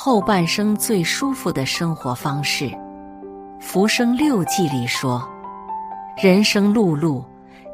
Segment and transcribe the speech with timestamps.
[0.00, 2.66] 后半生最舒服的生活方式，
[3.58, 5.28] 《浮生六记》里说
[6.16, 7.24] ：“人生碌碌，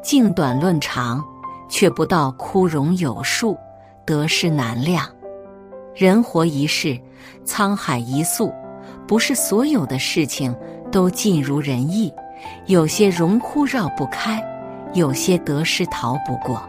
[0.01, 1.23] 静短论长，
[1.69, 3.55] 却不到枯荣有数，
[4.05, 5.07] 得失难量。
[5.93, 6.99] 人活一世，
[7.45, 8.51] 沧海一粟，
[9.05, 10.53] 不是所有的事情
[10.91, 12.11] 都尽如人意，
[12.65, 14.43] 有些荣枯绕不开，
[14.95, 16.59] 有些得失逃不过。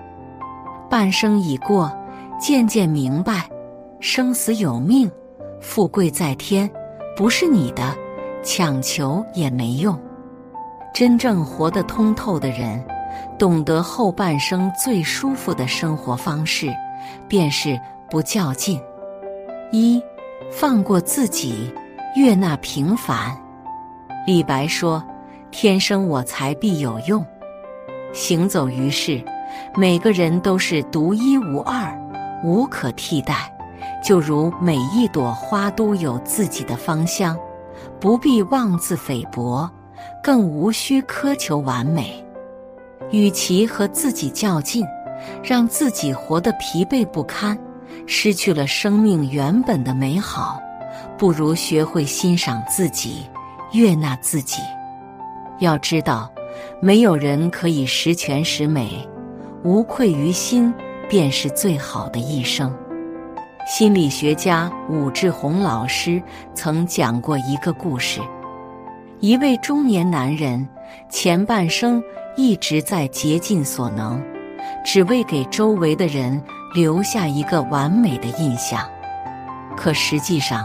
[0.90, 1.90] 半生已过，
[2.38, 3.48] 渐渐明白，
[4.00, 5.10] 生死有命。”
[5.68, 6.70] 富贵在天，
[7.16, 7.94] 不是你的，
[8.42, 9.98] 强求也没用。
[10.94, 12.82] 真正活得通透的人，
[13.36, 16.72] 懂得后半生最舒服的生活方式，
[17.28, 17.78] 便是
[18.08, 18.80] 不较劲。
[19.72, 20.00] 一，
[20.52, 21.70] 放过自己，
[22.14, 23.36] 悦纳平凡。
[24.24, 25.04] 李白说
[25.50, 27.26] ：“天生我材必有用。”
[28.14, 29.20] 行走于世，
[29.74, 31.92] 每个人都是独一无二，
[32.44, 33.52] 无可替代。
[34.06, 37.36] 就如每一朵花都有自己的芳香，
[37.98, 39.68] 不必妄自菲薄，
[40.22, 42.24] 更无需苛求完美。
[43.10, 44.86] 与其和自己较劲，
[45.42, 47.58] 让自己活得疲惫不堪，
[48.06, 50.62] 失去了生命原本的美好，
[51.18, 53.26] 不如学会欣赏自己，
[53.72, 54.62] 悦纳自己。
[55.58, 56.30] 要知道，
[56.80, 59.04] 没有人可以十全十美，
[59.64, 60.72] 无愧于心，
[61.08, 62.72] 便是最好的一生。
[63.66, 66.22] 心理学家武志红老师
[66.54, 68.20] 曾讲过一个故事：
[69.18, 70.64] 一位中年男人
[71.10, 72.00] 前半生
[72.36, 74.22] 一直在竭尽所能，
[74.84, 76.40] 只为给周围的人
[76.76, 78.88] 留下一个完美的印象。
[79.76, 80.64] 可实际上，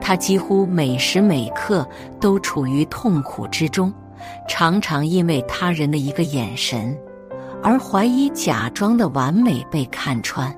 [0.00, 1.86] 他几乎每时每刻
[2.18, 3.92] 都处于痛苦之中，
[4.48, 6.96] 常常因为他人的一个眼神，
[7.62, 10.50] 而怀疑假装的完美被看穿。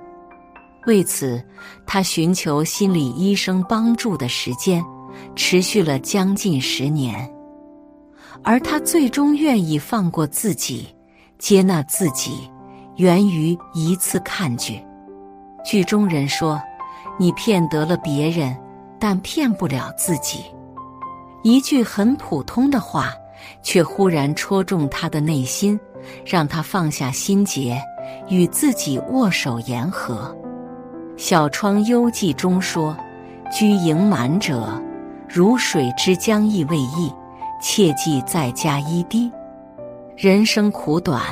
[0.87, 1.43] 为此，
[1.87, 4.83] 他寻求心理医生帮助的时间
[5.37, 7.31] 持续了将近十年，
[8.43, 10.89] 而他最终愿意放过自己、
[11.39, 12.51] 接纳自己，
[12.97, 14.81] 源于一次看剧。
[15.65, 16.61] 剧中人说
[17.21, 18.57] ：“你骗得了别人，
[18.99, 20.45] 但骗不了自己。”
[21.45, 23.13] 一句很普通的话，
[23.63, 25.79] 却忽然戳中他的内心，
[26.25, 27.79] 让他放下心结，
[28.31, 30.35] 与自己握手言和。
[31.21, 32.97] 《小窗幽记》中说
[33.53, 34.83] ：“居盈满者，
[35.29, 37.13] 如水之将溢未溢，
[37.61, 39.31] 切记再加一滴。”
[40.17, 41.23] 人生苦短，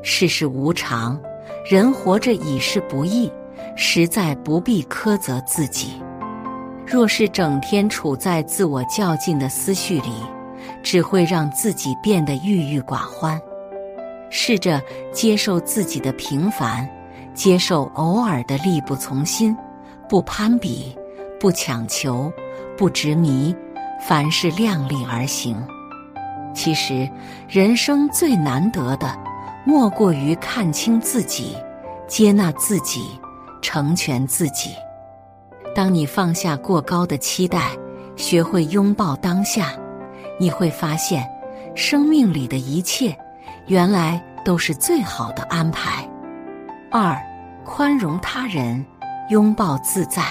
[0.00, 1.20] 世事无常，
[1.68, 3.28] 人活着已是不易，
[3.74, 6.00] 实在不必苛责自己。
[6.86, 10.12] 若是整天处在自我较劲的思绪里，
[10.84, 13.40] 只会让自己变得郁郁寡欢。
[14.30, 14.80] 试着
[15.12, 16.88] 接受自己的平凡。
[17.34, 19.56] 接受偶尔的力不从心，
[20.08, 20.96] 不攀比，
[21.40, 22.32] 不强求，
[22.76, 23.54] 不执迷，
[24.00, 25.56] 凡事量力而行。
[26.54, 27.08] 其实，
[27.48, 29.18] 人生最难得的，
[29.64, 31.56] 莫过于看清自己，
[32.06, 33.00] 接纳自己，
[33.62, 34.70] 成全自己。
[35.74, 37.70] 当你放下过高的期待，
[38.14, 39.72] 学会拥抱当下，
[40.38, 41.26] 你会发现，
[41.74, 43.16] 生命里的一切，
[43.66, 46.06] 原来都是最好的安排。
[46.94, 47.16] 二，
[47.64, 48.84] 宽容他人，
[49.30, 50.22] 拥抱自在。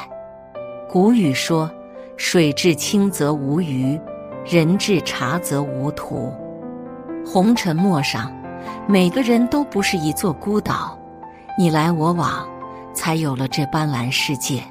[0.87, 1.67] 古语说
[2.17, 3.99] ：“水至清则无鱼，
[4.45, 6.31] 人至察则无徒。”
[7.25, 8.31] 红尘陌上，
[8.87, 10.95] 每个人都不是一座孤岛，
[11.57, 12.47] 你来我往，
[12.93, 14.61] 才有了这斑斓世界。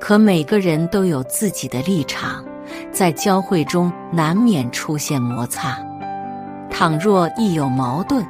[0.00, 2.44] 可每个人都有自己的立场，
[2.92, 5.76] 在交汇中难免出现摩擦。
[6.70, 8.24] 倘若一有矛盾，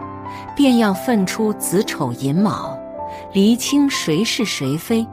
[0.54, 2.76] 便要分出子丑寅卯，
[3.32, 5.06] 厘清谁是谁非，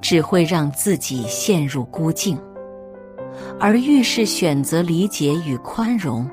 [0.00, 2.36] 只会让自己陷入孤境；
[3.58, 6.28] 而遇事选择理解与宽容，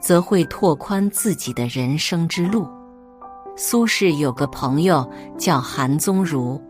[0.00, 2.68] 则会拓宽自己的人生之路。
[3.56, 6.60] 苏轼有个朋友叫韩宗儒，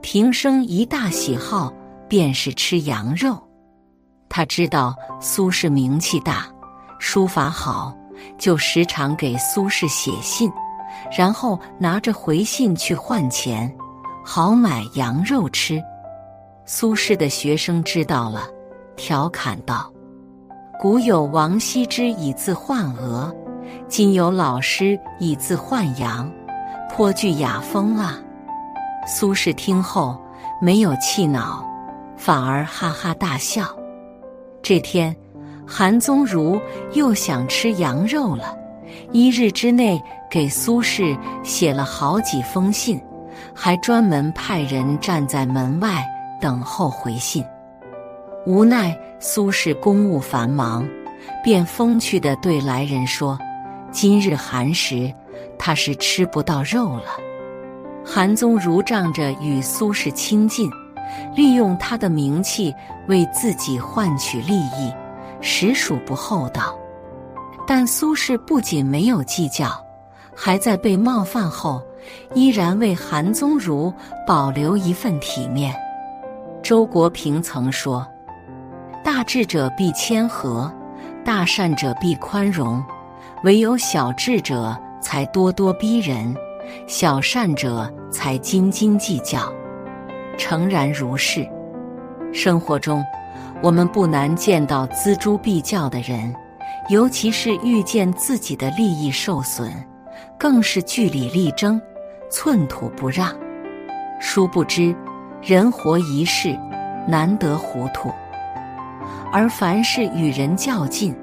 [0.00, 1.72] 平生一大喜好
[2.08, 3.36] 便是吃羊肉。
[4.28, 6.46] 他知道苏轼名气大，
[6.98, 7.92] 书法好，
[8.38, 10.50] 就时常给苏轼写信。
[11.16, 13.72] 然后拿着回信去换钱，
[14.24, 15.82] 好买羊肉吃。
[16.64, 18.48] 苏轼的学生知道了，
[18.96, 19.92] 调侃道
[20.80, 23.34] ：“古有王羲之以字换鹅，
[23.88, 26.30] 今有老师以字换羊，
[26.90, 28.18] 颇具雅风啊。”
[29.06, 30.20] 苏轼听后
[30.60, 31.64] 没有气恼，
[32.16, 33.64] 反而哈哈大笑。
[34.60, 35.14] 这天，
[35.64, 36.60] 韩宗儒
[36.94, 38.58] 又想吃羊肉了，
[39.12, 43.00] 一日之内给苏轼写了好几封信，
[43.54, 46.04] 还专门派人站在门外
[46.40, 47.44] 等候回信。
[48.46, 50.86] 无奈苏轼公务繁忙，
[51.42, 53.38] 便风趣地对来人说
[53.90, 55.12] ：“今日寒食，
[55.58, 57.04] 他是吃不到肉了。”
[58.06, 60.70] 韩宗儒仗着与苏轼亲近，
[61.34, 62.72] 利用他的名气
[63.08, 64.92] 为自己换取利益，
[65.40, 66.76] 实属不厚道。
[67.66, 69.68] 但苏轼不仅没有计较，
[70.34, 71.82] 还在被冒犯后，
[72.34, 73.92] 依然为韩宗儒
[74.26, 75.74] 保留一份体面。
[76.62, 78.06] 周国平曾说
[79.04, 80.72] ：“大智者必谦和，
[81.24, 82.82] 大善者必宽容，
[83.44, 86.34] 唯有小智者才咄咄逼人。”
[86.88, 89.52] 小善者才斤斤计较，
[90.36, 91.48] 诚然如是。
[92.32, 93.04] 生活中，
[93.62, 96.34] 我们不难见到锱铢必较的人，
[96.88, 99.72] 尤其是遇见自己的利益受损，
[100.38, 101.80] 更是据理力争，
[102.30, 103.34] 寸土不让。
[104.20, 104.94] 殊不知，
[105.42, 106.56] 人活一世，
[107.08, 108.10] 难得糊涂。
[109.32, 111.14] 而凡是与人较劲，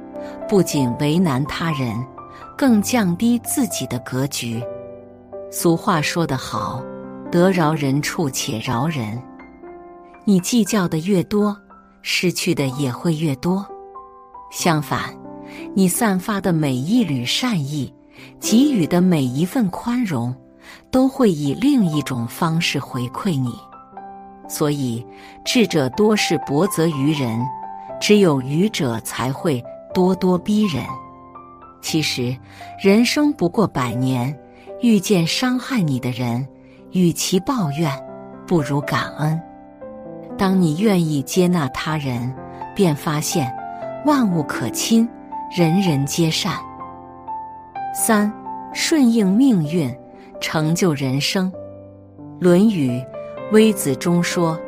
[0.49, 1.95] 不仅为难他人，
[2.57, 4.61] 更降低自己的格局。
[5.49, 6.83] 俗话说得好，
[7.31, 9.17] 得饶人处且饶人。
[10.25, 11.57] 你计较的越多，
[12.01, 13.65] 失去的也会越多。
[14.51, 15.13] 相反，
[15.75, 17.91] 你散发的每一缕善意，
[18.39, 20.33] 给予的每一份宽容，
[20.91, 23.53] 都会以另一种方式回馈你。
[24.47, 25.05] 所以，
[25.43, 27.39] 智者多是薄责于人，
[27.99, 30.83] 只有愚者才会咄咄逼人。
[31.81, 32.35] 其实，
[32.81, 34.37] 人生不过百年。
[34.81, 36.45] 遇见伤害你的人，
[36.91, 37.89] 与其抱怨，
[38.45, 39.41] 不如感恩。
[40.37, 42.35] 当你愿意接纳他人，
[42.75, 43.49] 便发现
[44.05, 45.07] 万物可亲，
[45.55, 46.57] 人人皆善。
[47.93, 48.33] 三
[48.73, 49.95] 顺应命运，
[50.41, 51.51] 成就人生。
[52.39, 52.89] 《论语·
[53.51, 54.59] 微子》中说：“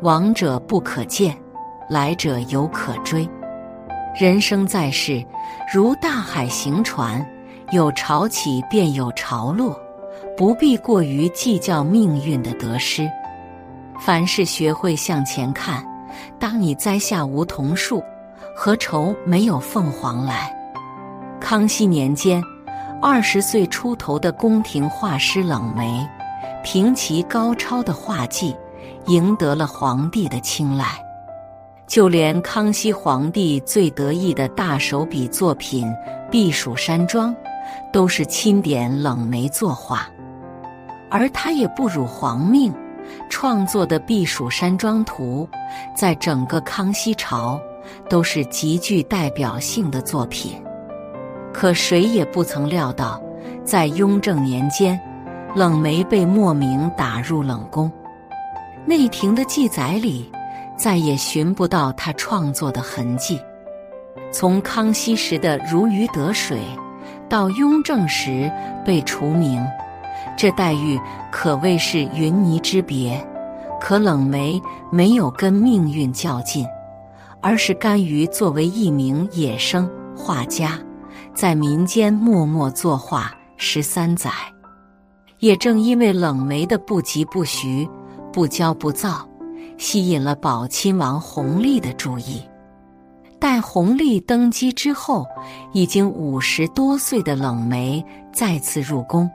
[0.00, 1.36] 往者不可见，
[1.90, 3.28] 来者犹可追。”
[4.18, 5.22] 人生在世，
[5.70, 7.22] 如大海行船。
[7.70, 9.78] 有潮起便有潮落，
[10.38, 13.06] 不必过于计较命运的得失。
[13.98, 15.84] 凡事学会向前看。
[16.38, 18.02] 当你栽下梧桐树，
[18.62, 20.54] 何愁没有凤凰来？
[21.40, 22.42] 康熙年间，
[23.00, 26.06] 二十岁出头的宫廷画师冷梅，
[26.62, 28.54] 凭其高超的画技，
[29.06, 30.84] 赢得了皇帝的青睐。
[31.86, 35.86] 就连康熙皇帝最得意的大手笔作品
[36.28, 37.34] 《避暑山庄》。
[37.90, 40.06] 都是钦点冷梅作画，
[41.10, 42.74] 而他也不辱皇命，
[43.30, 45.48] 创作的《避暑山庄图》
[45.96, 47.58] 在整个康熙朝
[48.08, 50.52] 都是极具代表性的作品。
[51.52, 53.20] 可谁也不曾料到，
[53.64, 55.00] 在雍正年间，
[55.54, 57.90] 冷梅被莫名打入冷宫。
[58.86, 60.30] 内廷的记载里，
[60.76, 63.40] 再也寻不到他创作的痕迹。
[64.32, 66.58] 从康熙时的如鱼得水。
[67.28, 68.50] 到雍正时
[68.84, 69.64] 被除名，
[70.36, 70.98] 这待遇
[71.30, 73.24] 可谓是云泥之别。
[73.80, 76.66] 可冷梅没有跟命运较劲，
[77.42, 80.78] 而是甘于作为一名野生画家，
[81.34, 84.30] 在民间默默作画十三载。
[85.38, 87.88] 也正因为冷梅的不疾不徐、
[88.30, 89.26] 不骄不躁，
[89.78, 92.42] 吸引了宝亲王弘历的注意。
[93.38, 95.26] 待弘历登基之后，
[95.72, 99.30] 已经五十多岁的冷梅再次入宫，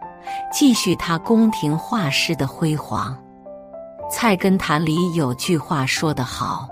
[0.54, 3.18] 继续他宫廷画师的辉煌。
[4.12, 6.70] 《菜根谭》里有句话说得好：“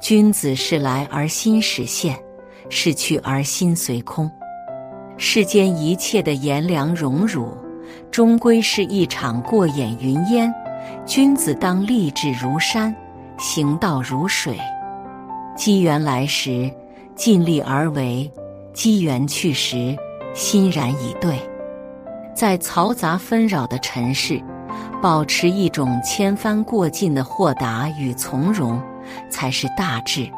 [0.00, 2.18] 君子是来而心始现，
[2.70, 4.30] 是去而心随空。”
[5.18, 7.54] 世间一切的炎凉荣辱，
[8.10, 10.52] 终归是一场过眼云烟。
[11.04, 12.94] 君子当立志如山，
[13.38, 14.58] 行道如水。
[15.54, 16.70] 机缘来时，
[17.14, 18.26] 尽力而为；
[18.72, 19.94] 机缘去时，
[20.32, 21.38] 欣然以对。
[22.34, 24.42] 在嘈杂纷扰的尘世，
[25.02, 28.80] 保持一种千帆过尽的豁达与从容，
[29.28, 30.30] 才是大智。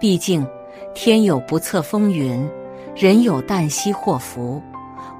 [0.00, 0.46] 毕竟，
[0.94, 2.48] 天有不测风云，
[2.94, 4.60] 人有旦夕祸福。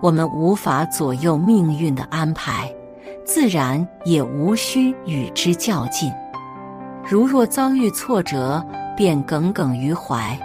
[0.01, 2.69] 我们无法左右命运的安排，
[3.25, 6.13] 自然也无需与之较劲。
[7.09, 8.65] 如若遭遇挫折，
[8.97, 10.39] 便耿耿于怀，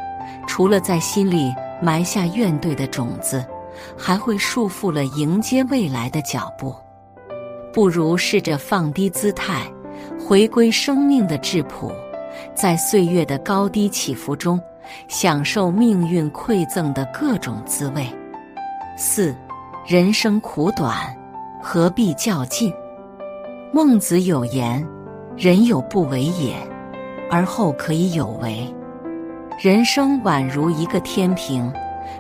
[0.46, 3.44] 除了在心里埋下怨怼的种子，
[3.98, 6.76] 还会束缚了迎接未来的脚步。
[7.74, 9.64] 不如试着放低姿态，
[10.20, 11.92] 回归生命的质朴，
[12.58, 14.60] 在岁月的高低起伏中，
[15.08, 18.04] 享受命运馈赠的各种滋味。
[18.98, 19.36] 四，
[19.86, 21.16] 人生苦短，
[21.62, 22.74] 何必较劲？
[23.72, 24.84] 孟子有言
[25.38, 26.56] ：“人有不为也，
[27.30, 28.68] 而后可以有为。”
[29.62, 31.72] 人生宛如一个天平，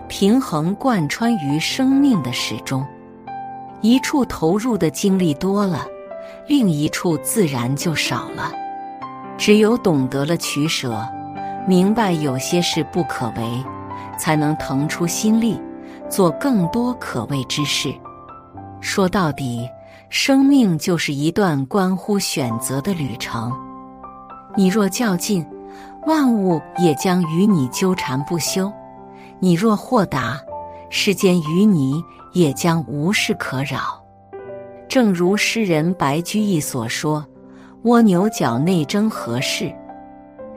[0.08, 2.86] 平衡贯穿于生命的始终。
[3.82, 5.88] 一处投入的精力多了，
[6.48, 8.51] 另一处自然就少了。
[9.38, 11.08] 只有懂得了取舍，
[11.67, 13.63] 明白有些事不可为，
[14.17, 15.60] 才能腾出心力，
[16.10, 17.94] 做更多可为之事。
[18.82, 19.70] 说到底，
[20.10, 23.51] 生命就是一段关乎选择的旅程。
[24.56, 25.46] 你若较劲，
[26.08, 28.72] 万物也将与你纠缠不休；
[29.39, 30.39] 你若豁达，
[30.89, 32.03] 世间与你
[32.34, 34.03] 也将无事可扰。
[34.88, 37.24] 正如诗人白居易所说
[37.84, 39.72] ：“蜗牛角内争何事？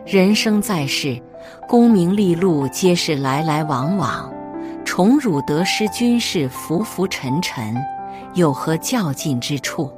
[0.06, 1.20] 人生在世，
[1.68, 4.32] 功名利禄皆是来来往往，
[4.84, 7.76] 宠辱得失均是浮浮沉沉，
[8.34, 9.92] 有何较劲之处？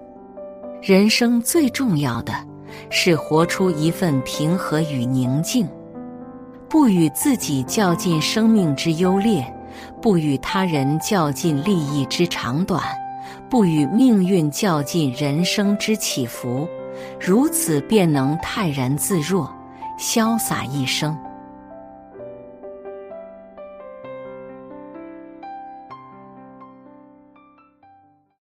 [0.83, 2.33] 人生最重要的
[2.91, 5.69] 是活出一份平和与宁静，
[6.69, 9.45] 不与自己较劲生命之优劣。”
[10.03, 12.83] 不与他人较劲利益之长短，
[13.49, 16.69] 不与命运较劲人生之起伏，
[17.21, 19.51] 如此便能泰然自若，
[19.99, 21.17] 潇洒一生。